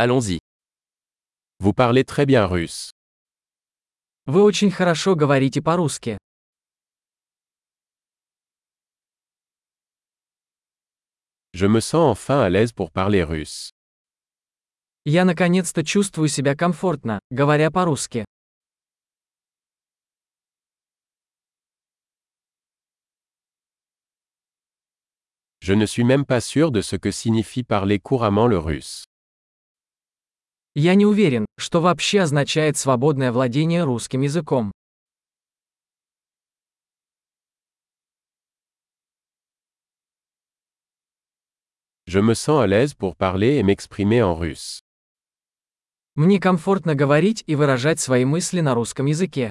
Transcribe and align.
Allons-y. 0.00 0.38
Vous 1.58 1.72
parlez 1.72 2.04
très 2.04 2.24
bien 2.24 2.46
russe. 2.46 2.92
Вы 4.26 4.42
очень 4.44 4.70
хорошо 4.70 5.16
говорите 5.16 5.60
по-русски. 5.60 6.18
Je 11.52 11.66
me 11.66 11.80
sens 11.80 12.12
enfin 12.12 12.40
à 12.42 12.48
l'aise 12.48 12.70
pour 12.72 12.92
parler 12.92 13.24
russe. 13.24 13.70
Я 15.04 15.24
наконец-то 15.24 15.82
чувствую 15.82 16.28
себя 16.28 16.54
комфортно, 16.54 17.18
говоря 17.32 17.72
по-русски. 17.72 18.24
Je 25.60 25.74
ne 25.74 25.86
suis 25.86 26.04
même 26.04 26.24
pas 26.24 26.40
sûr 26.40 26.70
de 26.70 26.82
ce 26.82 26.94
que 26.94 27.10
signifie 27.10 27.64
parler 27.64 27.98
couramment 27.98 28.46
le 28.46 28.58
russe. 28.58 29.06
Я 30.80 30.94
не 30.94 31.06
уверен, 31.06 31.44
что 31.56 31.80
вообще 31.80 32.20
означает 32.20 32.76
свободное 32.76 33.32
владение 33.32 33.82
русским 33.82 34.20
языком. 34.20 34.70
Je 42.06 42.20
me 42.20 42.34
sens 42.34 42.62
à 42.62 42.68
l'aise 42.68 42.94
pour 42.94 43.16
parler 43.16 43.56
et 43.56 43.64
m'exprimer 43.64 44.22
en 44.22 44.36
russe. 44.36 44.78
Мне 46.14 46.38
комфортно 46.38 46.94
говорить 46.94 47.42
и 47.48 47.56
выражать 47.56 47.98
свои 47.98 48.24
мысли 48.24 48.60
на 48.60 48.74
русском 48.74 49.06
языке. 49.06 49.50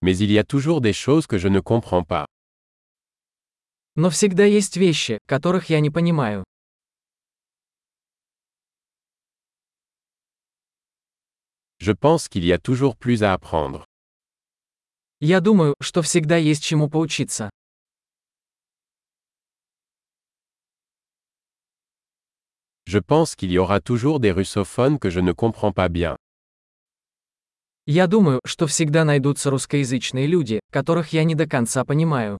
Mais 0.00 0.16
il 0.16 0.32
y 0.32 0.38
a 0.38 0.44
toujours 0.44 0.80
des 0.80 0.94
choses 0.94 1.26
que 1.26 1.36
je 1.36 1.48
ne 1.48 1.60
comprends 1.60 2.04
pas. 2.04 2.31
Но 3.94 4.08
всегда 4.08 4.44
есть 4.44 4.76
вещи, 4.76 5.18
которых 5.26 5.68
я 5.70 5.80
не 5.80 5.90
понимаю. 5.90 6.44
Je 11.78 11.92
pense 11.92 12.28
qu'il 12.28 12.44
y 12.44 12.52
a 12.52 12.58
toujours 12.58 12.96
plus 12.96 13.22
à 13.22 13.34
apprendre. 13.34 13.84
Я 15.20 15.40
думаю, 15.40 15.74
что 15.80 16.02
всегда 16.02 16.36
есть 16.36 16.64
чему 16.64 16.88
поучиться. 16.88 17.50
Je 22.86 22.98
pense 22.98 23.36
qu'il 23.36 23.50
y 23.52 23.58
aura 23.58 23.80
toujours 23.80 24.20
des 24.20 24.32
russophones 24.32 24.98
que 24.98 25.10
je 25.10 25.20
ne 25.20 25.32
comprends 25.32 25.72
pas 25.72 25.88
bien. 25.88 26.16
Я 27.86 28.06
думаю, 28.06 28.40
что 28.46 28.66
всегда 28.66 29.04
найдутся 29.04 29.50
русскоязычные 29.50 30.26
люди, 30.26 30.60
которых 30.70 31.12
я 31.12 31.24
не 31.24 31.34
до 31.34 31.48
конца 31.48 31.84
понимаю. 31.84 32.38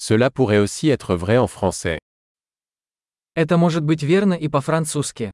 Cela 0.00 0.30
pourrait 0.30 0.58
aussi 0.58 0.88
être 0.88 1.16
vrai 1.16 1.38
en 1.38 1.46
français. 1.46 1.98
Это 3.34 3.56
может 3.58 3.84
быть 3.84 4.02
верно 4.02 4.34
и 4.34 4.48
по-французски. 4.48 5.30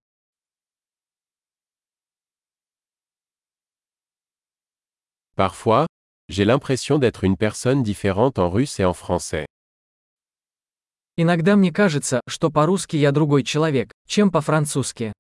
Parfois, 5.37 5.87
j'ai 6.29 6.45
l'impression 6.45 6.99
d'être 6.99 7.25
une 7.25 7.37
personne 7.37 7.83
différente 7.83 8.39
en 8.39 8.51
russe 8.51 8.81
et 8.81 8.85
en 8.85 8.93
français. 8.93 9.47
Иногда 11.17 11.57
мне 11.57 11.71
кажется, 11.73 12.21
что 12.27 12.51
по-русски 12.51 12.97
я 12.97 13.13
другой 13.13 13.45
человек, 13.45 13.93
чем 14.07 14.31
по-французски. 14.31 15.13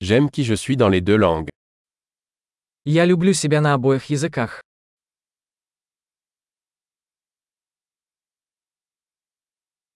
J'aime 0.00 0.30
qui 0.30 0.44
je 0.44 0.54
suis 0.54 0.76
dans 0.76 0.88
les 0.88 1.02
deux 1.02 1.16
langues. 1.16 1.50
Я 2.85 3.05
люблю 3.05 3.33
себя 3.33 3.61
на 3.61 3.73
обоих 3.73 4.11
языках. 4.11 4.63